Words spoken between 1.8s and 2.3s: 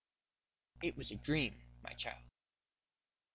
my child."